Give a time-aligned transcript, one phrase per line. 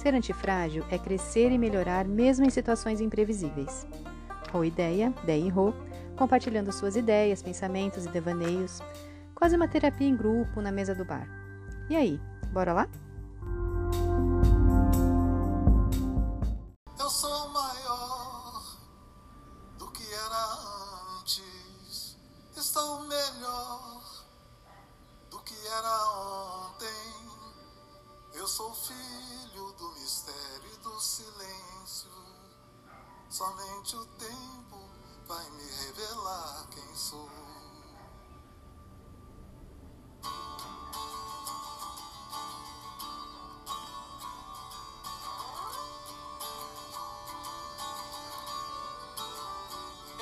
[0.00, 3.86] Ser antifrágil é crescer e melhorar mesmo em situações imprevisíveis.
[4.50, 5.74] Rô Ideia, Dei Rô,
[6.16, 8.80] compartilhando suas ideias, pensamentos e devaneios,
[9.34, 11.28] quase uma terapia em grupo na mesa do bar.
[11.90, 12.18] E aí,
[12.50, 12.88] bora lá?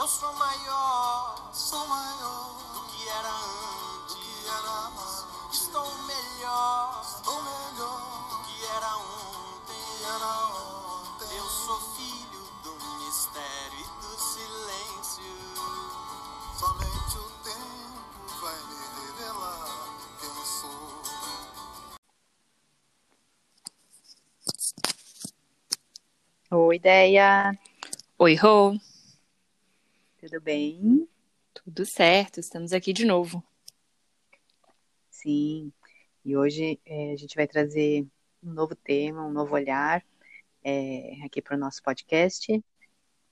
[0.08, 4.14] Sou maior, sou maior do que era antes.
[4.14, 5.26] Do que era antes.
[5.52, 9.84] Estou melhor, estou melhor do que era ontem.
[10.06, 11.36] Era ontem.
[11.36, 12.72] Eu sou filho do
[13.04, 15.36] mistério e do silêncio.
[16.58, 18.00] Somente o tempo
[18.40, 18.76] vai me
[19.12, 19.68] revelar
[20.20, 20.88] quem sou.
[26.50, 27.58] Oi, Ideia!
[28.18, 28.87] Oi, Rô.
[30.28, 31.08] Tudo bem?
[31.54, 33.42] Tudo certo, estamos aqui de novo.
[35.08, 35.72] Sim,
[36.22, 38.06] e hoje eh, a gente vai trazer
[38.42, 40.04] um novo tema, um novo olhar
[40.62, 42.62] eh, aqui para o nosso podcast.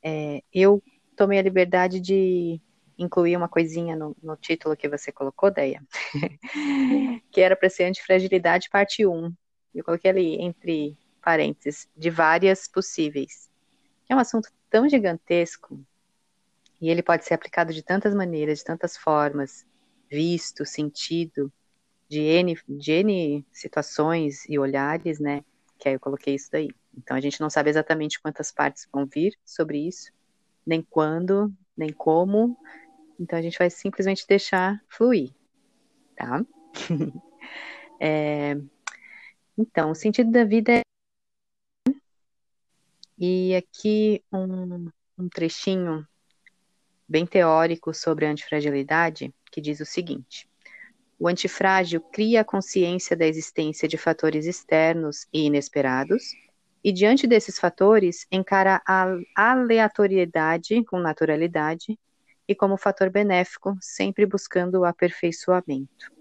[0.03, 0.83] Eh, eu
[1.15, 2.59] tomei a liberdade de
[2.97, 5.87] incluir uma coisinha no, no título que você colocou, Deia,
[7.31, 9.35] que era para ser Antifragilidade Parte 1.
[9.75, 13.51] Eu coloquei ali entre parênteses, de várias possíveis.
[14.09, 15.79] É um assunto tão gigantesco
[16.81, 19.67] e ele pode ser aplicado de tantas maneiras, de tantas formas,
[20.11, 21.53] visto, sentido,
[22.09, 25.43] de N, de N situações e olhares, né?
[25.79, 26.69] Que aí eu coloquei isso daí.
[26.97, 30.13] Então a gente não sabe exatamente quantas partes vão vir sobre isso,
[30.67, 32.57] nem quando, nem como.
[33.19, 35.31] Então a gente vai simplesmente deixar fluir,
[36.17, 36.45] tá?
[37.99, 38.55] É,
[39.57, 40.81] então, o sentido da vida é.
[43.19, 46.07] E aqui um, um trechinho
[47.09, 50.49] bem teórico sobre a antifragilidade, que diz o seguinte:
[51.19, 56.35] o antifrágil cria a consciência da existência de fatores externos e inesperados,
[56.85, 61.99] e diante desses fatores encara a aleatoriedade com naturalidade
[62.47, 66.13] e como fator benéfico, sempre buscando o aperfeiçoamento.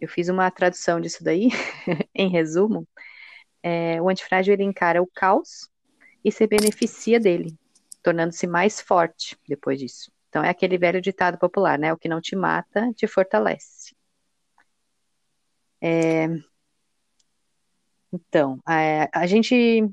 [0.00, 1.48] Eu fiz uma tradução disso daí,
[2.14, 2.86] em resumo.
[3.62, 5.68] É, o antifrágil ele encara o caos
[6.24, 7.54] e se beneficia dele,
[8.06, 10.12] tornando-se mais forte depois disso.
[10.28, 11.92] Então é aquele velho ditado popular, né?
[11.92, 13.96] O que não te mata, te fortalece.
[15.82, 16.28] É...
[18.12, 19.90] Então, a, a gente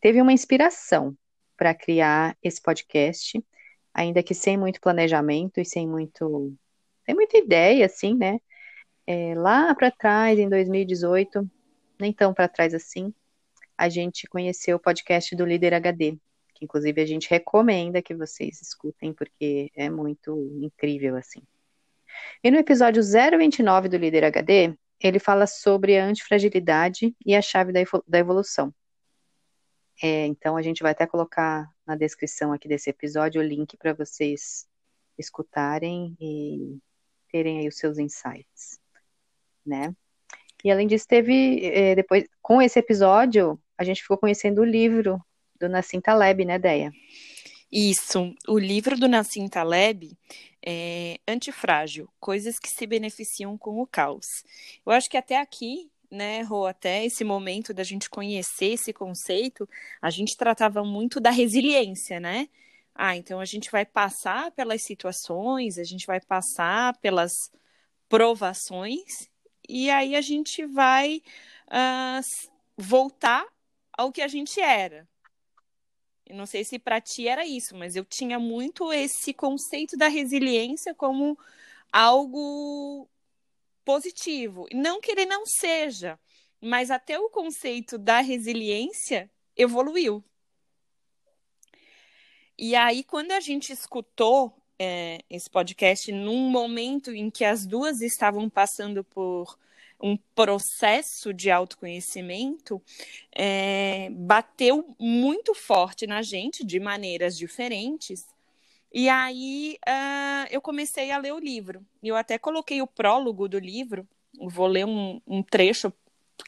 [0.00, 1.14] teve uma inspiração
[1.54, 3.44] para criar esse podcast,
[3.92, 6.56] ainda que sem muito planejamento e sem muito,
[7.04, 8.40] sem muita ideia, assim, né?
[9.06, 11.46] É, lá para trás, em 2018,
[12.00, 13.12] nem tão para trás assim,
[13.76, 16.18] a gente conheceu o podcast do Líder HD,
[16.60, 21.42] inclusive a gente recomenda que vocês escutem, porque é muito incrível, assim.
[22.42, 27.72] E no episódio 029 do Líder HD, ele fala sobre a antifragilidade e a chave
[27.72, 28.74] da, da evolução.
[30.02, 33.92] É, então a gente vai até colocar na descrição aqui desse episódio o link para
[33.92, 34.66] vocês
[35.18, 36.78] escutarem e
[37.30, 38.80] terem aí os seus insights,
[39.64, 39.94] né?
[40.64, 45.20] E além disso, teve é, depois com esse episódio a gente ficou conhecendo o livro
[45.60, 46.92] do Nassim Taleb, né, Deia?
[47.70, 50.16] Isso, o livro do Nassim Taleb
[50.64, 54.26] é Antifrágil, Coisas que se beneficiam com o caos.
[54.84, 59.68] Eu acho que até aqui, né, Rô, até esse momento da gente conhecer esse conceito,
[60.02, 62.48] a gente tratava muito da resiliência, né?
[62.94, 67.32] Ah, então a gente vai passar pelas situações, a gente vai passar pelas
[68.08, 69.30] provações,
[69.68, 71.22] e aí a gente vai
[71.68, 72.20] uh,
[72.76, 73.46] voltar
[73.96, 75.08] ao que a gente era.
[76.30, 80.06] Eu não sei se para ti era isso, mas eu tinha muito esse conceito da
[80.06, 81.36] resiliência como
[81.92, 83.10] algo
[83.84, 84.68] positivo.
[84.72, 86.16] Não que ele não seja,
[86.60, 90.22] mas até o conceito da resiliência evoluiu.
[92.56, 98.00] E aí, quando a gente escutou é, esse podcast num momento em que as duas
[98.00, 99.58] estavam passando por
[100.02, 102.80] um processo de autoconhecimento,
[103.34, 108.26] é, bateu muito forte na gente, de maneiras diferentes.
[108.92, 111.84] E aí uh, eu comecei a ler o livro.
[112.02, 114.06] Eu até coloquei o prólogo do livro,
[114.40, 115.92] vou ler um, um trecho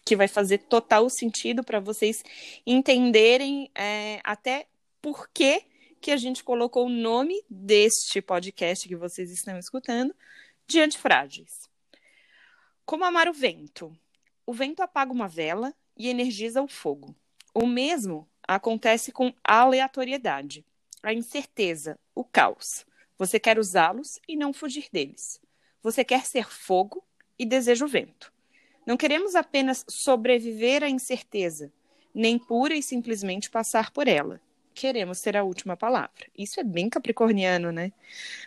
[0.05, 2.25] que vai fazer total sentido para vocês
[2.67, 4.67] entenderem é, até
[5.01, 5.63] por que,
[6.01, 10.15] que a gente colocou o nome deste podcast que vocês estão escutando
[10.67, 11.72] de Antifrágeis.
[12.85, 13.97] Como amar o vento?
[14.45, 17.15] O vento apaga uma vela e energiza o fogo.
[17.55, 20.65] O mesmo acontece com a aleatoriedade,
[21.03, 22.85] a incerteza, o caos.
[23.19, 25.41] Você quer usá-los e não fugir deles.
[25.83, 27.05] Você quer ser fogo
[27.39, 28.33] e deseja o vento.
[28.85, 31.73] Não queremos apenas sobreviver à incerteza,
[32.13, 34.41] nem pura e simplesmente passar por ela.
[34.75, 36.27] Queremos ter a última palavra.
[36.37, 37.93] Isso é bem capricorniano, né?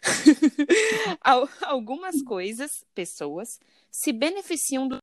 [1.61, 3.59] Algumas coisas, pessoas,
[3.95, 4.99] se beneficiam dos.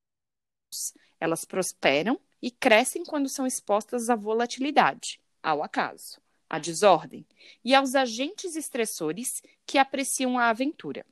[1.18, 7.26] Elas prosperam e crescem quando são expostas à volatilidade, ao acaso, à desordem
[7.64, 11.06] e aos agentes estressores que apreciam a aventura.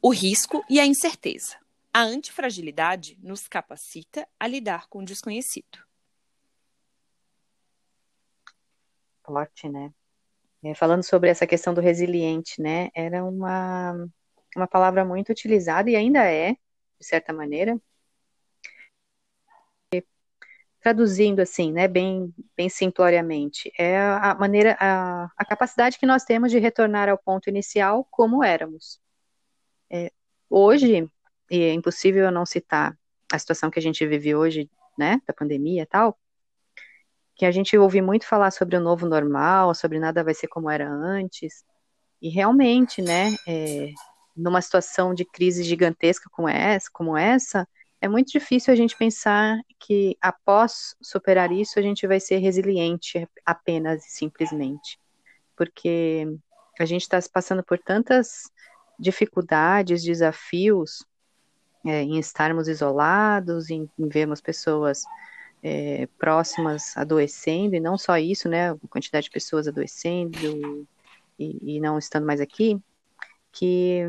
[0.00, 1.58] O risco e a incerteza.
[1.92, 5.84] A antifragilidade nos capacita a lidar com o desconhecido.
[9.24, 9.92] Forte, né?
[10.62, 12.90] É, falando sobre essa questão do resiliente, né?
[12.94, 14.08] Era uma,
[14.56, 16.52] uma palavra muito utilizada e ainda é,
[16.98, 17.80] de certa maneira.
[20.80, 26.50] Traduzindo assim, né, bem, bem simploriamente, é a maneira, a, a capacidade que nós temos
[26.50, 28.98] de retornar ao ponto inicial como éramos.
[29.90, 30.10] É,
[30.48, 31.06] hoje,
[31.50, 32.96] e é impossível eu não citar
[33.30, 36.18] a situação que a gente vive hoje, né, da pandemia e tal,
[37.34, 40.70] que a gente ouve muito falar sobre o novo normal, sobre nada vai ser como
[40.70, 41.62] era antes,
[42.22, 43.92] e realmente, né, é,
[44.36, 47.66] numa situação de crise gigantesca como essa, como essa,
[48.00, 53.28] é muito difícil a gente pensar que após superar isso a gente vai ser resiliente
[53.44, 54.98] apenas e simplesmente,
[55.54, 56.26] porque
[56.78, 58.50] a gente está passando por tantas
[58.98, 61.04] dificuldades, desafios,
[61.84, 65.02] é, em estarmos isolados, em, em vermos pessoas
[65.62, 70.38] é, próximas adoecendo, e não só isso, né, a quantidade de pessoas adoecendo
[71.38, 72.80] e, e não estando mais aqui,
[73.52, 74.02] que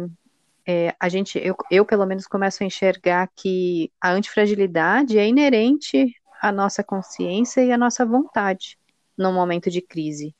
[0.67, 6.13] é, a gente, eu, eu pelo menos começo a enxergar que a antifragilidade é inerente
[6.41, 8.77] à nossa consciência e à nossa vontade
[9.17, 10.35] no momento de crise,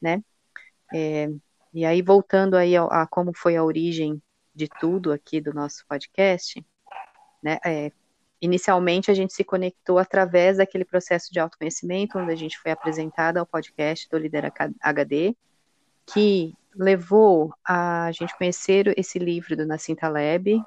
[0.00, 0.22] né?
[0.92, 1.28] É,
[1.72, 4.20] e aí voltando aí a, a como foi a origem
[4.54, 6.64] de tudo aqui do nosso podcast,
[7.42, 7.58] né?
[7.64, 7.92] É,
[8.40, 13.38] inicialmente a gente se conectou através daquele processo de autoconhecimento, onde a gente foi apresentada
[13.38, 15.36] ao podcast do Líder HD,
[16.06, 20.62] que levou a gente conhecer esse livro do Nassim Taleb,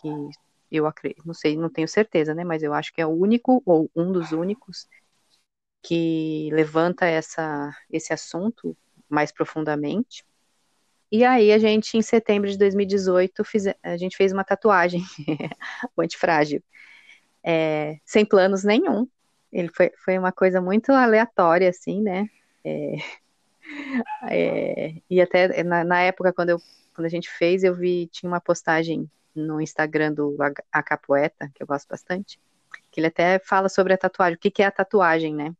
[0.00, 0.30] que
[0.70, 3.62] eu acredito, não sei, não tenho certeza, né, mas eu acho que é o único
[3.64, 4.88] ou um dos únicos
[5.82, 8.76] que levanta essa, esse assunto
[9.08, 10.24] mais profundamente.
[11.12, 15.02] E aí a gente, em setembro de 2018, fiz, a gente fez uma tatuagem,
[15.96, 16.62] o antifrágil,
[17.42, 19.06] é, sem planos nenhum.
[19.52, 22.28] Ele foi, foi uma coisa muito aleatória, assim, né?
[22.64, 22.96] É,
[24.28, 26.58] é, e até na, na, época, quando, eu,
[26.94, 30.36] quando a gente fez, eu vi, tinha uma postagem no Instagram do
[30.72, 32.38] Acapoeta, que eu gosto bastante,
[32.90, 35.54] que ele até fala sobre a tatuagem, o que, que é a tatuagem, né?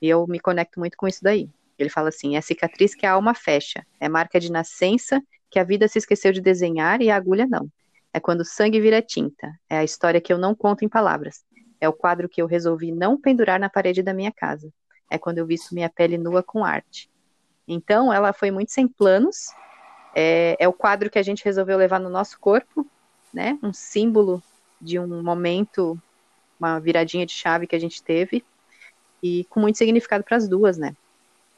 [0.00, 1.48] E eu me conecto muito com isso daí.
[1.78, 5.58] Ele fala assim: é a cicatriz que a alma fecha, é marca de nascença que
[5.58, 7.70] a vida se esqueceu de desenhar e a agulha não.
[8.12, 11.44] É quando o sangue vira tinta, é a história que eu não conto em palavras.
[11.80, 14.70] É o quadro que eu resolvi não pendurar na parede da minha casa.
[15.10, 17.10] É quando eu visto minha pele nua com arte.
[17.66, 19.48] Então, ela foi muito sem planos.
[20.14, 22.86] É, é o quadro que a gente resolveu levar no nosso corpo,
[23.32, 23.58] né?
[23.62, 24.42] Um símbolo
[24.80, 26.00] de um momento,
[26.58, 28.44] uma viradinha de chave que a gente teve
[29.22, 30.96] e com muito significado para as duas, né?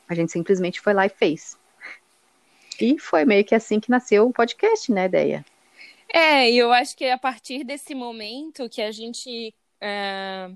[0.09, 1.57] A gente simplesmente foi lá e fez.
[2.81, 5.45] E foi meio que assim que nasceu o podcast, né, Ideia?
[6.13, 10.51] É, e eu acho que a partir desse momento que a gente é,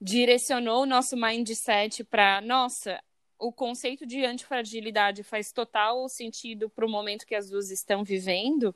[0.00, 2.98] direcionou o nosso mindset para, nossa,
[3.38, 8.74] o conceito de antifragilidade faz total sentido para o momento que as duas estão vivendo.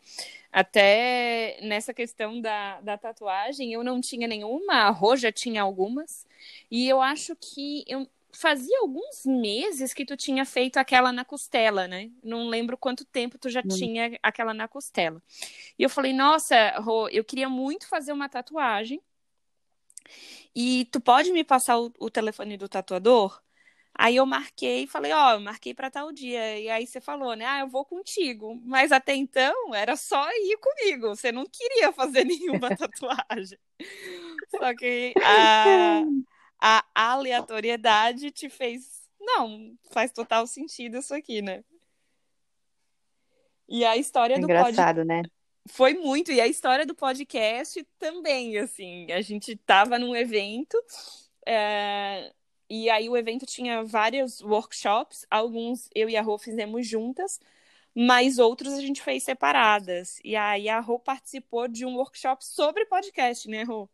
[0.53, 6.27] Até nessa questão da, da tatuagem, eu não tinha nenhuma, a Rô já tinha algumas.
[6.71, 11.87] E eu acho que eu, fazia alguns meses que tu tinha feito aquela na costela,
[11.87, 12.11] né?
[12.23, 13.69] Não lembro quanto tempo tu já hum.
[13.69, 15.23] tinha aquela na costela.
[15.79, 19.01] E eu falei, nossa, Rô, eu queria muito fazer uma tatuagem.
[20.55, 23.41] E tu pode me passar o, o telefone do tatuador?
[23.95, 26.59] Aí eu marquei, falei, ó, oh, eu marquei para tal dia.
[26.59, 27.45] E aí você falou, né?
[27.45, 28.61] Ah, eu vou contigo.
[28.65, 31.09] Mas até então era só ir comigo.
[31.09, 33.59] Você não queria fazer nenhuma tatuagem.
[34.51, 36.03] Só que a,
[36.95, 39.03] a aleatoriedade te fez.
[39.21, 41.63] Não, faz total sentido isso aqui, né?
[43.69, 45.23] E a história é do Engraçado, né?
[45.69, 46.33] foi muito.
[46.33, 49.11] E a história do podcast também, assim.
[49.13, 50.77] A gente estava num evento.
[51.47, 52.33] É...
[52.75, 57.39] E aí o evento tinha vários workshops, alguns eu e a Rô fizemos juntas,
[57.95, 60.19] mas outros a gente fez separadas.
[60.25, 63.91] E aí a Rô participou de um workshop sobre podcast, né, Rô?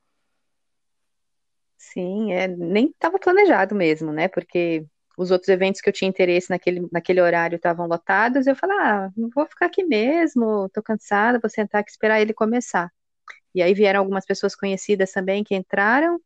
[1.77, 4.29] Sim, é, nem estava planejado mesmo, né?
[4.29, 8.77] Porque os outros eventos que eu tinha interesse naquele, naquele horário estavam lotados, eu falei,
[8.79, 12.93] ah, vou ficar aqui mesmo, tô cansada, vou sentar aqui e esperar ele começar.
[13.53, 16.21] E aí vieram algumas pessoas conhecidas também que entraram,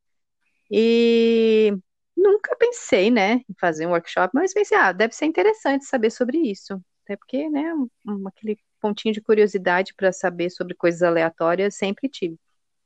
[0.71, 1.75] e
[2.17, 6.39] nunca pensei, né, em fazer um workshop, mas pensei, ah, deve ser interessante saber sobre
[6.39, 6.81] isso.
[7.05, 7.73] Até porque, né,
[8.07, 12.37] um, aquele pontinho de curiosidade para saber sobre coisas aleatórias sempre tive.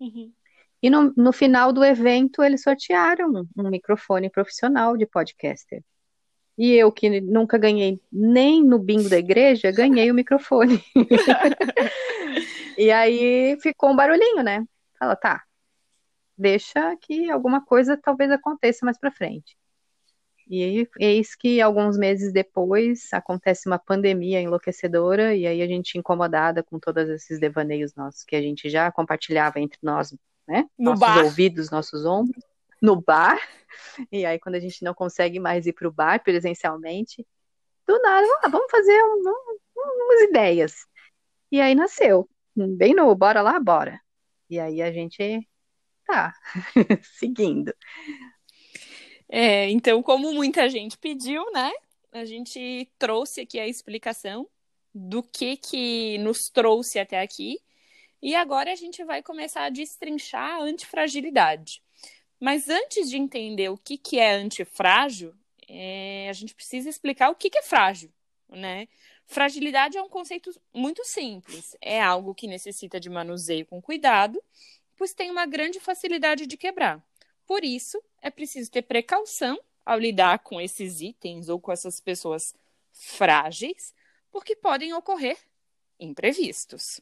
[0.01, 0.33] Uhum.
[0.83, 5.83] E no, no, final do evento, eles sortearam um microfone profissional de podcaster.
[6.57, 10.83] E eu, que nunca ganhei nem no bingo da igreja, ganhei o microfone.
[12.79, 14.65] e aí ficou um barulhinho, né?
[14.99, 15.46] Fala, tá,
[16.37, 19.57] deixa que alguma coisa talvez aconteça mais para frente.
[20.49, 26.63] E eis que alguns meses depois acontece uma pandemia enlouquecedora e aí a gente incomodada
[26.63, 30.15] com todos esses devaneios nossos que a gente já compartilhava entre nós,
[30.47, 30.65] né?
[30.79, 31.25] No nossos bar.
[31.25, 32.43] ouvidos, nossos ombros,
[32.81, 33.39] no bar.
[34.11, 37.27] E aí quando a gente não consegue mais ir para o bar presencialmente,
[37.87, 39.23] do nada, ah, vamos fazer um,
[39.77, 40.87] um, umas ideias.
[41.53, 44.01] E aí nasceu, bem no bora lá, bora.
[44.49, 45.47] E aí a gente
[46.07, 46.35] tá
[47.19, 47.75] seguindo.
[49.29, 51.73] É, então, como muita gente pediu, né?
[52.13, 54.49] A gente trouxe aqui a explicação
[54.95, 57.59] do que que nos trouxe até aqui.
[58.23, 61.83] E agora a gente vai começar a destrinchar a antifragilidade.
[62.41, 65.35] Mas antes de entender o que, que é antifrágil,
[65.69, 68.11] é, a gente precisa explicar o que, que é frágil,
[68.49, 68.89] né?
[69.27, 71.77] Fragilidade é um conceito muito simples.
[71.81, 74.41] É algo que necessita de manuseio com cuidado,
[74.97, 77.03] pois tem uma grande facilidade de quebrar.
[77.47, 82.55] Por isso, é preciso ter precaução ao lidar com esses itens ou com essas pessoas
[82.93, 83.95] frágeis,
[84.33, 85.39] porque podem ocorrer
[86.01, 87.01] imprevistos.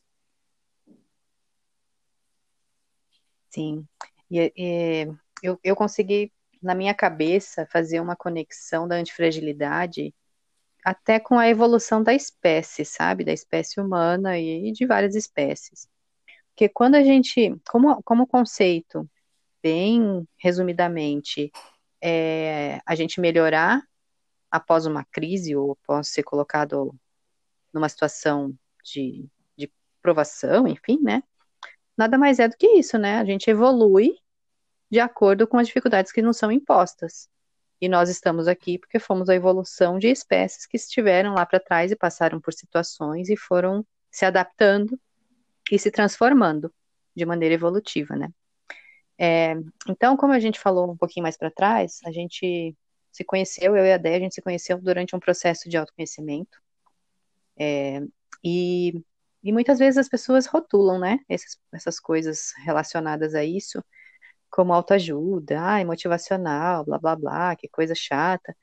[3.48, 3.86] Sim,
[4.30, 6.32] e, e eu, eu consegui,
[6.62, 10.14] na minha cabeça, fazer uma conexão da antifragilidade
[10.84, 13.24] até com a evolução da espécie, sabe?
[13.24, 15.88] Da espécie humana e de várias espécies.
[16.54, 19.10] Porque quando a gente, como, como conceito,
[19.60, 21.50] bem resumidamente,
[22.00, 23.82] é a gente melhorar
[24.48, 26.94] após uma crise ou após ser colocado
[27.72, 29.68] numa situação de, de
[30.00, 31.24] provação, enfim, né?
[31.96, 33.18] Nada mais é do que isso, né?
[33.18, 34.16] A gente evolui
[34.88, 37.28] de acordo com as dificuldades que nos são impostas.
[37.80, 41.90] E nós estamos aqui porque fomos a evolução de espécies que estiveram lá para trás
[41.90, 44.96] e passaram por situações e foram se adaptando
[45.70, 46.72] e se transformando
[47.14, 48.28] de maneira evolutiva, né?
[49.18, 49.54] É,
[49.88, 52.76] então, como a gente falou um pouquinho mais para trás, a gente
[53.12, 56.58] se conheceu, eu e a Dé, a gente se conheceu durante um processo de autoconhecimento.
[57.56, 58.00] É,
[58.42, 59.04] e,
[59.42, 63.82] e muitas vezes as pessoas rotulam, né, essas, essas coisas relacionadas a isso,
[64.50, 68.56] como autoajuda, ai, motivacional, blá, blá, blá, que coisa chata.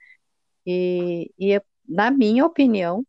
[0.65, 3.05] E, e na minha opinião,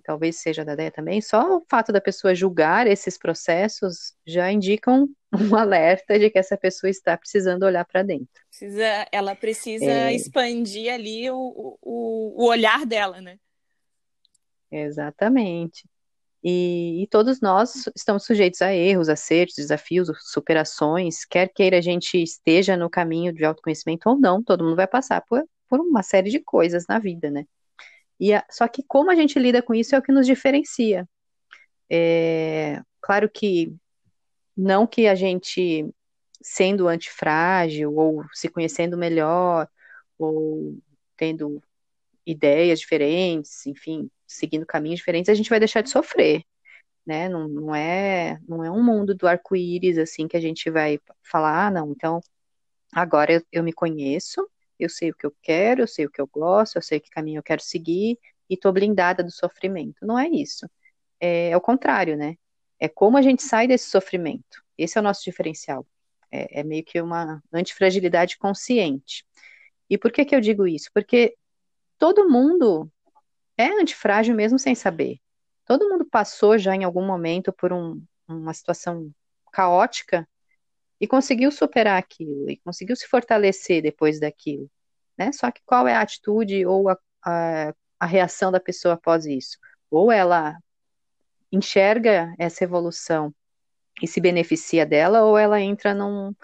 [0.00, 4.50] e talvez seja da Déia também, só o fato da pessoa julgar esses processos já
[4.50, 5.08] indicam
[5.52, 8.28] um alerta de que essa pessoa está precisando olhar para dentro.
[8.48, 10.14] Precisa, ela precisa é...
[10.14, 13.36] expandir ali o, o, o olhar dela, né?
[14.72, 15.84] Exatamente.
[16.42, 22.16] E, e, todos nós estamos sujeitos a erros, acertos, desafios, superações, quer queira a gente
[22.16, 26.30] esteja no caminho de autoconhecimento ou não, todo mundo vai passar por, por uma série
[26.30, 27.44] de coisas na vida, né?
[28.20, 31.08] E a, só que como a gente lida com isso é o que nos diferencia.
[31.90, 33.74] É, claro que
[34.56, 35.88] não que a gente,
[36.42, 39.66] sendo antifrágil, ou se conhecendo melhor,
[40.18, 40.78] ou
[41.16, 41.62] tendo
[42.26, 46.44] ideias diferentes, enfim, seguindo caminhos diferentes, a gente vai deixar de sofrer,
[47.06, 47.28] né?
[47.28, 51.66] Não, não é, não é um mundo do arco-íris assim que a gente vai falar,
[51.66, 52.20] ah, não, então
[52.92, 54.48] agora eu, eu me conheço,
[54.84, 57.10] eu sei o que eu quero, eu sei o que eu gosto, eu sei que
[57.10, 58.18] caminho eu quero seguir
[58.48, 60.06] e tô blindada do sofrimento.
[60.06, 60.68] Não é isso.
[61.20, 62.36] É, é o contrário, né?
[62.78, 64.62] É como a gente sai desse sofrimento.
[64.76, 65.86] Esse é o nosso diferencial.
[66.30, 69.24] É, é meio que uma antifragilidade consciente.
[69.88, 70.90] E por que que eu digo isso?
[70.94, 71.36] Porque
[71.98, 72.90] todo mundo
[73.56, 75.18] é antifrágil mesmo sem saber.
[75.66, 79.10] Todo mundo passou já em algum momento por um, uma situação
[79.52, 80.26] caótica
[81.00, 84.70] e conseguiu superar aquilo, e conseguiu se fortalecer depois daquilo,
[85.18, 85.32] né?
[85.32, 89.58] Só que qual é a atitude ou a, a, a reação da pessoa após isso?
[89.90, 90.58] Ou ela
[91.52, 93.34] enxerga essa evolução
[94.02, 96.34] e se beneficia dela, ou ela entra num,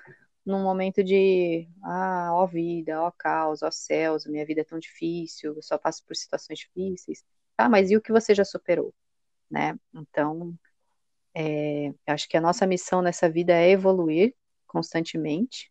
[0.45, 5.55] num momento de, ah, ó vida, ó caos, ó céus, minha vida é tão difícil,
[5.55, 7.25] eu só passo por situações difíceis.
[7.57, 8.95] Tá, mas e o que você já superou?
[9.51, 9.79] Né?
[9.95, 10.55] Então,
[11.35, 14.35] é, acho que a nossa missão nessa vida é evoluir
[14.67, 15.71] constantemente.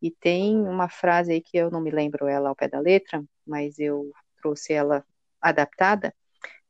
[0.00, 3.24] E tem uma frase aí que eu não me lembro ela ao pé da letra,
[3.46, 5.04] mas eu trouxe ela
[5.40, 6.14] adaptada,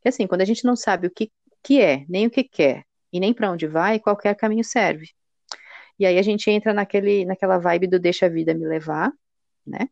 [0.01, 1.31] que assim, quando a gente não sabe o que,
[1.63, 5.11] que é, nem o que quer, e nem para onde vai, qualquer caminho serve.
[5.99, 9.13] E aí a gente entra naquele, naquela vibe do deixa a vida me levar,
[9.67, 9.89] né?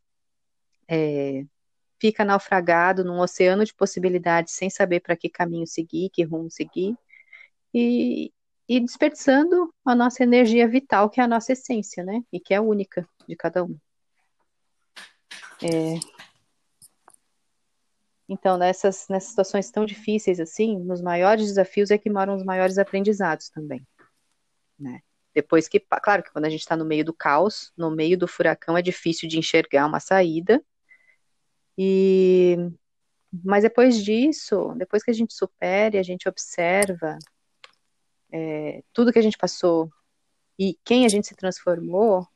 [0.86, 1.44] É,
[2.00, 6.96] fica naufragado num oceano de possibilidades sem saber para que caminho seguir, que rumo seguir,
[7.72, 8.32] e,
[8.68, 12.22] e desperdiçando a nossa energia vital, que é a nossa essência, né?
[12.32, 13.78] E que é única de cada um.
[15.62, 15.98] É,
[18.28, 22.78] então, nessas, nessas situações tão difíceis assim, nos maiores desafios é que moram os maiores
[22.78, 23.86] aprendizados também,
[24.78, 25.00] né?
[25.34, 28.28] Depois que, claro que quando a gente está no meio do caos, no meio do
[28.28, 30.64] furacão, é difícil de enxergar uma saída.
[31.76, 32.56] E
[33.44, 37.18] mas depois disso, depois que a gente supere, a gente observa
[38.34, 39.88] é, tudo que a gente passou
[40.58, 42.26] e quem a gente se transformou,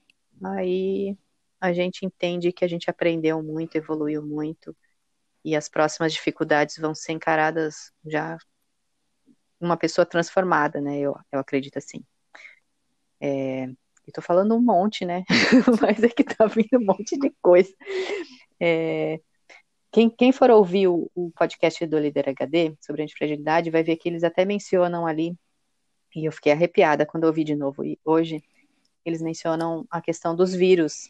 [0.44, 1.18] aí
[1.60, 4.76] a gente entende que a gente aprendeu muito, evoluiu muito
[5.44, 8.38] e as próximas dificuldades vão ser encaradas já
[9.60, 11.00] uma pessoa transformada, né?
[11.00, 12.04] Eu, eu acredito assim.
[13.20, 13.68] É,
[14.08, 15.24] Estou falando um monte, né?
[15.82, 17.72] Mas é que tá vindo um monte de coisa.
[18.58, 19.20] É,
[19.92, 24.08] quem, quem, for ouvir o, o, podcast do Líder HD sobre antifragilidade vai ver que
[24.08, 25.36] eles até mencionam ali,
[26.18, 28.42] e eu fiquei arrepiada quando ouvi de novo hoje,
[29.04, 31.08] eles mencionam a questão dos vírus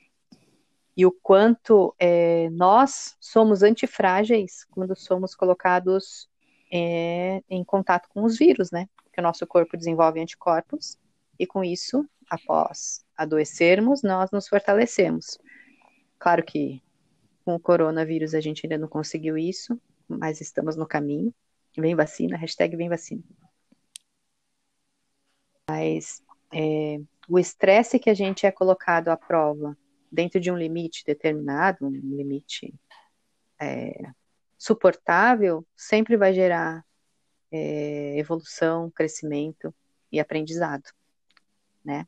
[0.97, 6.29] e o quanto é, nós somos antifrágeis quando somos colocados
[6.73, 8.89] é, em contato com os vírus, né?
[9.13, 10.99] Que o nosso corpo desenvolve anticorpos
[11.39, 15.39] e com isso, após adoecermos, nós nos fortalecemos.
[16.19, 16.83] Claro que
[17.45, 21.33] com o coronavírus a gente ainda não conseguiu isso, mas estamos no caminho.
[21.77, 23.23] Vem vacina, hashtag vem vacina.
[25.69, 29.77] Mas é, o estresse que a gente é colocado à prova
[30.11, 32.75] dentro de um limite determinado, um limite
[33.61, 34.11] é,
[34.57, 36.85] suportável, sempre vai gerar
[37.53, 39.75] é, evolução, crescimento
[40.11, 40.91] e aprendizado,
[41.85, 42.07] né?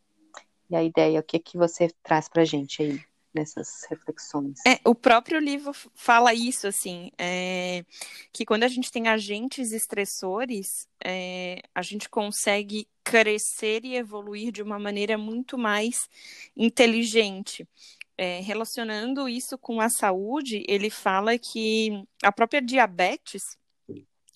[0.71, 4.59] E a ideia, o que que você traz para gente aí nessas reflexões?
[4.67, 7.85] É, o próprio livro fala isso, assim, é,
[8.33, 14.63] que quando a gente tem agentes estressores, é, a gente consegue crescer e evoluir de
[14.63, 15.97] uma maneira muito mais
[16.57, 17.67] inteligente.
[18.17, 23.43] É, relacionando isso com a saúde, ele fala que a própria diabetes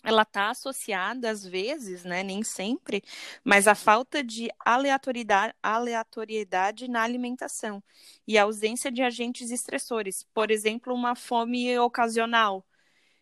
[0.04, 3.02] ela está associada às vezes, né, nem sempre,
[3.42, 7.82] mas a falta de aleatoriedade, aleatoriedade na alimentação
[8.26, 12.64] e a ausência de agentes estressores, por exemplo, uma fome ocasional.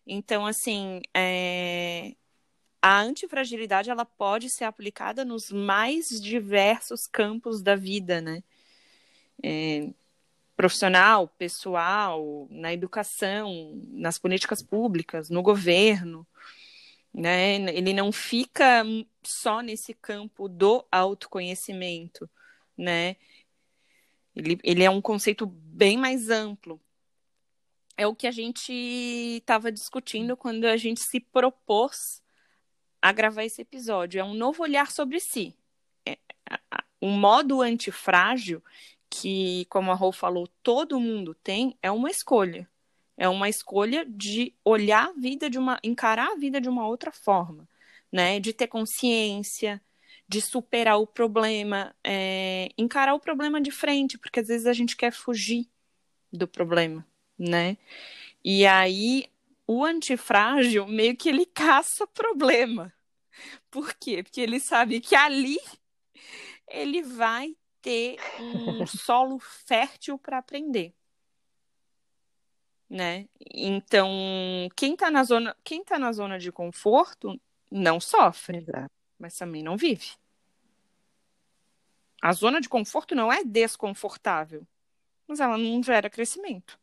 [0.07, 2.16] Então, assim, é,
[2.83, 8.42] a antifragilidade ela pode ser aplicada nos mais diversos campos da vida, né?
[9.42, 9.88] É,
[10.57, 16.27] profissional, pessoal, na educação, nas políticas públicas, no governo,
[17.12, 17.57] né?
[17.75, 18.85] Ele não fica
[19.22, 22.29] só nesse campo do autoconhecimento,
[22.77, 23.16] né?
[24.35, 26.81] Ele, ele é um conceito bem mais amplo
[27.96, 32.22] é o que a gente estava discutindo quando a gente se propôs
[33.01, 34.20] a gravar esse episódio.
[34.20, 35.55] É um novo olhar sobre si.
[36.07, 36.18] É,
[37.01, 38.62] um modo antifrágil
[39.11, 42.68] que, como a Rô falou, todo mundo tem, é uma escolha.
[43.16, 47.12] É uma escolha de olhar a vida de uma, encarar a vida de uma outra
[47.12, 47.68] forma,
[48.11, 48.40] né?
[48.40, 49.81] De ter consciência,
[50.29, 54.96] de superar o problema, é, encarar o problema de frente, porque às vezes a gente
[54.96, 55.68] quer fugir
[56.33, 57.07] do problema,
[57.38, 57.77] né?
[58.44, 59.27] E aí
[59.66, 62.92] o antifrágil meio que ele caça problema.
[63.70, 64.22] Por quê?
[64.22, 65.59] Porque ele sabe que ali
[66.68, 70.94] ele vai ter um solo fértil para aprender.
[72.92, 73.26] Né?
[73.55, 74.11] Então,
[74.76, 78.90] quem está na zona, quem tá na zona de conforto não sofre, Exato.
[79.18, 80.11] mas também não vive.
[82.20, 84.66] A zona de conforto não é desconfortável,
[85.26, 86.78] mas ela não gera crescimento.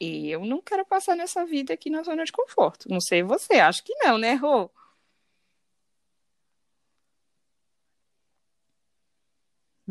[0.00, 2.88] E eu não quero passar nessa vida aqui na zona de conforto.
[2.88, 4.70] Não sei você, acho que não, né, Rô?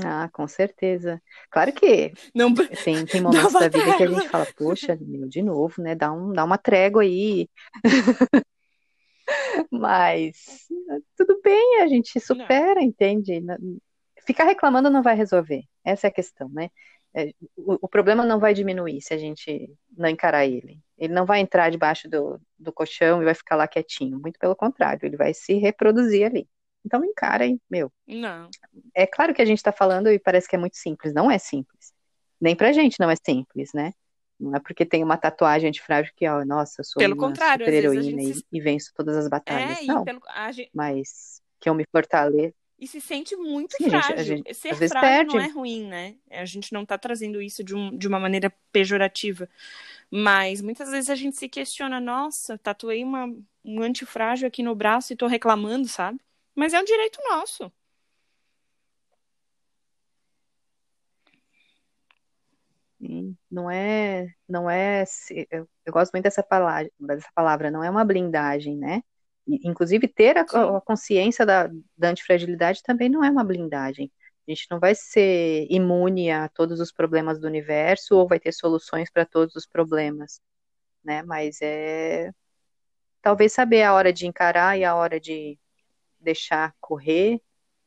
[0.04, 1.22] Ah, com certeza.
[1.50, 5.42] Claro que não, tem, tem momentos da vida que a gente fala, poxa, meu, de
[5.42, 5.96] novo, né?
[5.96, 7.48] Dá, um, dá uma trégua aí.
[9.72, 10.68] Mas
[11.16, 13.42] tudo bem, a gente supera, entende?
[14.26, 15.64] Ficar reclamando não vai resolver.
[15.84, 16.70] Essa é a questão, né?
[17.14, 20.80] É, o, o, problema não vai diminuir se a gente não encarar ele.
[20.98, 24.20] Ele não vai entrar debaixo do, do colchão e vai ficar lá quietinho.
[24.20, 26.48] Muito pelo contrário, ele vai se reproduzir ali.
[26.86, 27.92] Então encarem, meu.
[28.08, 28.50] Não.
[28.96, 31.14] É claro que a gente está falando e parece que é muito simples.
[31.14, 31.94] Não é simples.
[32.40, 33.94] Nem pra gente não é simples, né?
[34.40, 37.74] Não é porque tem uma tatuagem antifrágil que, ó, nossa, eu sou Pelo uma super
[37.74, 38.46] heroína se...
[38.52, 39.80] e, e, venço todas as batalhas.
[39.80, 40.22] É, não, pelo...
[40.54, 40.72] gente...
[40.74, 42.56] mas que eu me fortaleço.
[42.80, 44.16] E se sente muito Sim, frágil.
[44.16, 45.36] A gente, a gente, Ser frágil perde.
[45.36, 46.16] não é ruim, né?
[46.32, 49.50] A gente não tá trazendo isso de, um, de uma maneira pejorativa.
[50.10, 53.28] Mas muitas vezes a gente se questiona, nossa, tatuei uma,
[53.66, 56.22] um antifrágil aqui no braço e tô reclamando, sabe?
[56.60, 57.72] Mas é um direito nosso.
[63.50, 65.06] Não é, não é,
[65.50, 69.02] eu, eu gosto muito dessa palavra, dessa palavra, não é uma blindagem, né?
[69.48, 74.12] Inclusive, ter a, a consciência da, da antifragilidade também não é uma blindagem.
[74.48, 78.52] A gente não vai ser imune a todos os problemas do universo ou vai ter
[78.52, 80.42] soluções para todos os problemas,
[81.04, 81.24] né?
[81.24, 82.32] Mas é
[83.22, 85.58] talvez saber a hora de encarar e a hora de
[86.20, 87.42] deixar correr,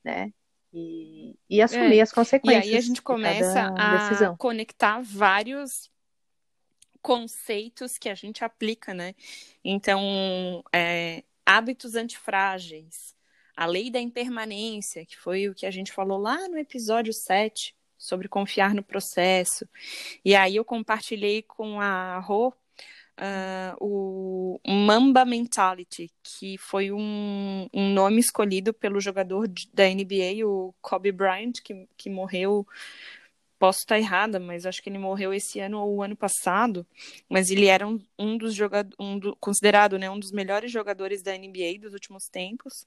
[0.05, 0.33] né?
[0.73, 2.01] E, e assumir é.
[2.01, 2.67] as consequências.
[2.67, 5.91] E aí a gente começa a conectar vários
[7.03, 9.15] conceitos que a gente aplica, né?
[9.63, 13.15] Então, é, hábitos antifrágeis,
[13.57, 17.75] a lei da impermanência, que foi o que a gente falou lá no episódio 7,
[17.99, 19.69] sobre confiar no processo.
[20.25, 22.53] E aí eu compartilhei com a Rô
[23.19, 30.75] uh, o Mamba Mentality, que foi um, um nome escolhido pelo jogador da NBA, o
[30.81, 32.67] Kobe Bryant, que, que morreu
[33.63, 36.85] posso estar errada, mas acho que ele morreu esse ano ou o ano passado.
[37.29, 41.23] Mas ele era um, um dos jogadores, um do, considerado né, um dos melhores jogadores
[41.23, 42.85] da NBA dos últimos tempos.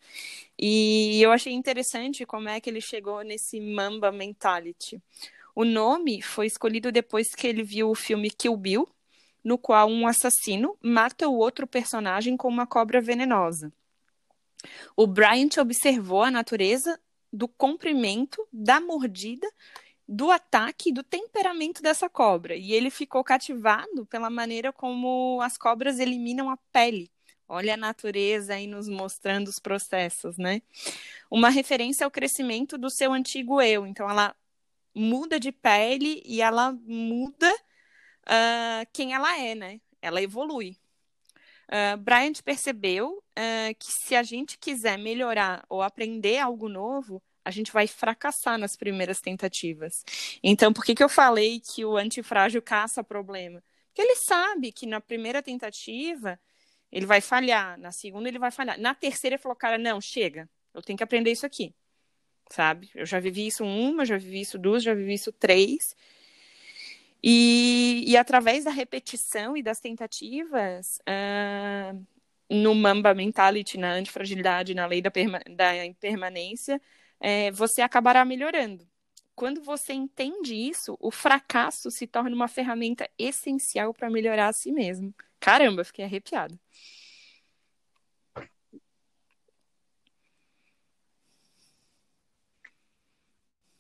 [0.60, 5.02] E eu achei interessante como é que ele chegou nesse Mamba Mentality.
[5.56, 8.86] O nome foi escolhido depois que ele viu o filme Kill Bill,
[9.46, 13.72] no qual um assassino mata o outro personagem com uma cobra venenosa.
[14.98, 17.00] O Bryant observou a natureza
[17.32, 19.48] do comprimento, da mordida,
[20.08, 22.56] do ataque do temperamento dessa cobra.
[22.56, 27.12] E ele ficou cativado pela maneira como as cobras eliminam a pele.
[27.48, 30.64] Olha a natureza aí nos mostrando os processos, né?
[31.30, 33.86] Uma referência ao crescimento do seu antigo eu.
[33.86, 34.36] Então, ela
[34.96, 37.54] muda de pele e ela muda
[38.28, 39.82] uh, quem ela é, né?
[40.02, 40.78] Ela evolui.
[41.68, 47.52] Uh, Bryant percebeu uh, que se a gente quiser melhorar ou aprender algo novo, a
[47.52, 50.04] gente vai fracassar nas primeiras tentativas.
[50.44, 53.64] Então, por que, que eu falei que o antifrágil caça problema?
[53.88, 56.40] Porque ele sabe que na primeira tentativa
[56.92, 58.80] ele vai falhar, na segunda ele vai falhar.
[58.80, 61.74] Na terceira ele falou, cara, não, chega, eu tenho que aprender isso aqui,
[62.50, 62.90] sabe?
[62.96, 65.96] Eu já vivi isso uma, já vivi isso duas, já vivi isso três,
[67.28, 72.06] e, e através da repetição e das tentativas, uh,
[72.50, 76.80] no Mamba Mentality, na antifragilidade, na lei da, perma da impermanência,
[77.20, 78.88] é, você acabará melhorando.
[79.36, 84.72] Quando você entende isso, o fracasso se torna uma ferramenta essencial para melhorar a si
[84.72, 85.12] mesmo.
[85.40, 86.60] Caramba, fiquei arrepiado.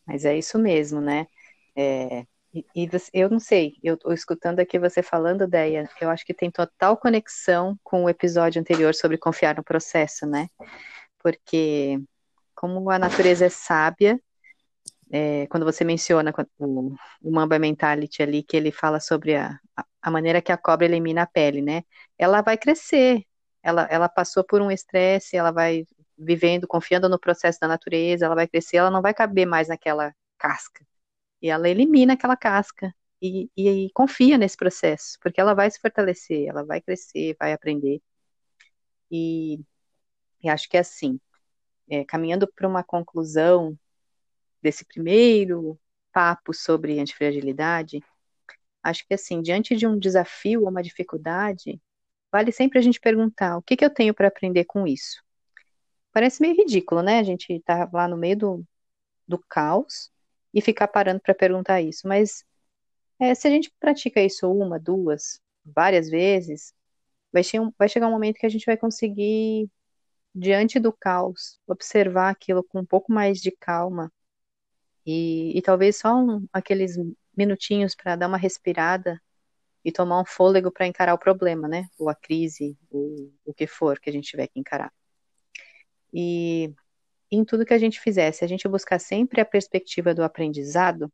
[0.06, 1.28] Mas é isso mesmo, né?
[1.76, 2.26] É,
[2.74, 6.50] e, você, eu não sei, eu escutando aqui você falando, Deia, eu acho que tem
[6.50, 10.48] total conexão com o episódio anterior sobre confiar no processo, né?
[11.20, 12.00] Porque
[12.56, 14.20] como a natureza é sábia,
[15.12, 19.60] é, quando você menciona o, o Mamba Mentality ali, que ele fala sobre a,
[20.02, 21.84] a maneira que a cobra elimina a pele, né?
[22.18, 23.24] Ela vai crescer,
[23.62, 25.86] ela, ela passou por um estresse, ela vai
[26.18, 30.14] vivendo, confiando no processo da natureza, ela vai crescer, ela não vai caber mais naquela
[30.38, 30.86] casca.
[31.46, 35.80] E ela elimina aquela casca e, e, e confia nesse processo, porque ela vai se
[35.80, 38.02] fortalecer, ela vai crescer, vai aprender.
[39.12, 39.60] E,
[40.44, 41.20] e acho que é assim,
[41.90, 43.78] é, caminhando para uma conclusão
[44.60, 45.80] desse primeiro
[46.12, 48.02] papo sobre antifragilidade,
[48.84, 51.80] acho que assim, diante de um desafio ou uma dificuldade,
[52.32, 55.24] vale sempre a gente perguntar o que, que eu tenho para aprender com isso.
[56.12, 57.20] Parece meio ridículo, né?
[57.20, 58.66] A gente está lá no meio do,
[59.28, 60.12] do caos
[60.56, 62.08] e ficar parando para perguntar isso.
[62.08, 62.46] Mas
[63.20, 66.74] é, se a gente pratica isso uma, duas, várias vezes,
[67.32, 69.70] vai, che vai chegar um momento que a gente vai conseguir,
[70.34, 74.12] diante do caos, observar aquilo com um pouco mais de calma
[75.06, 76.96] e, e talvez só um, aqueles
[77.38, 79.22] minutinhos para dar uma respirada
[79.84, 81.88] e tomar um fôlego para encarar o problema, né?
[82.00, 84.92] Ou a crise, ou o que for que a gente tiver que encarar.
[86.14, 86.74] E
[87.36, 91.12] em tudo que a gente fizer, se a gente buscar sempre a perspectiva do aprendizado,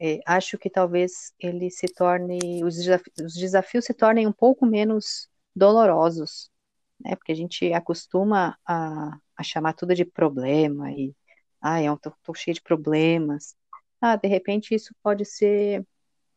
[0.00, 4.64] é, acho que talvez ele se torne, os desafios, os desafios se tornem um pouco
[4.64, 6.50] menos dolorosos,
[6.98, 7.16] né?
[7.16, 11.14] Porque a gente acostuma a, a chamar tudo de problema e,
[11.60, 13.54] ah, eu tô, tô cheio de problemas.
[14.00, 15.86] Ah, de repente isso pode ser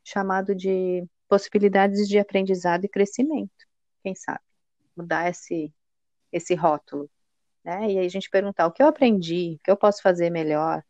[0.04, 3.52] chamado de possibilidades de aprendizado e crescimento,
[4.04, 4.42] quem sabe?
[4.96, 5.74] Mudar esse,
[6.32, 7.10] esse rótulo,
[7.64, 7.92] né?
[7.92, 10.84] E aí a gente perguntar o que eu aprendi, o que eu posso fazer melhor,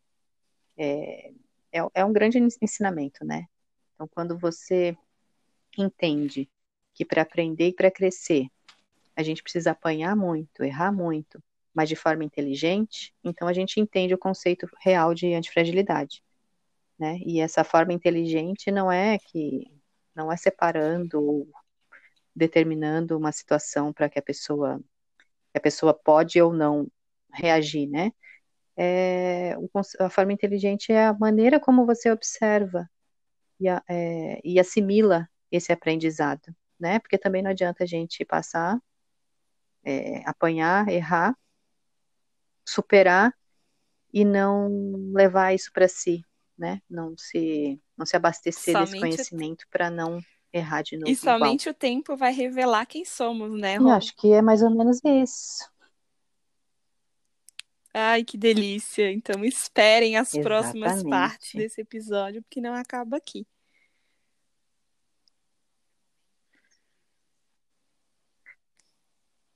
[0.76, 1.32] é,
[1.72, 3.46] é, é um grande ensinamento, né?
[3.94, 4.96] Então, quando você
[5.78, 6.48] entende
[6.92, 8.46] que para aprender e para crescer,
[9.16, 14.14] a gente precisa apanhar muito, errar muito, mas de forma inteligente, então a gente entende
[14.14, 16.22] o conceito real de antifragilidade.
[16.98, 17.18] Né?
[17.24, 19.70] E essa forma inteligente não é que
[20.14, 21.48] não é separando ou
[22.34, 24.80] determinando uma situação para que a pessoa
[25.54, 26.88] a pessoa pode ou não
[27.32, 28.12] reagir, né?
[28.76, 29.54] É,
[30.00, 32.90] a forma inteligente é a maneira como você observa
[33.60, 36.98] e, é, e assimila esse aprendizado, né?
[36.98, 38.78] Porque também não adianta a gente passar,
[39.84, 41.36] é, apanhar, errar,
[42.66, 43.32] superar
[44.12, 46.24] e não levar isso para si,
[46.58, 46.80] né?
[46.88, 50.20] Não se, não se abastecer somente desse conhecimento para não
[50.54, 51.10] errar de novo.
[51.10, 51.74] E somente igual.
[51.74, 53.76] o tempo vai revelar quem somos, né?
[53.76, 55.68] Eu acho que é mais ou menos isso.
[57.92, 59.10] Ai, que delícia!
[59.12, 60.44] Então esperem as Exatamente.
[60.44, 63.46] próximas partes desse episódio, porque não acaba aqui.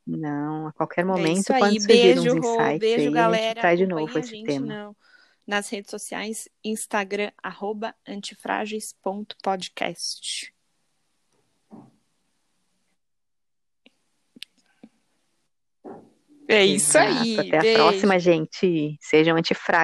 [0.07, 3.61] Não, a qualquer é momento é pode surgir beijo, uns insights beijo, aí, galera.
[3.61, 4.67] traz de novo esse tema.
[4.67, 4.97] Não
[5.49, 10.55] nas redes sociais, Instagram, arroba antifrágeis.podcast.
[16.49, 17.21] É isso Exato.
[17.23, 17.39] aí.
[17.41, 17.83] Até Beijo.
[17.83, 18.97] a próxima, gente.
[19.01, 19.77] Sejam antifrágeis.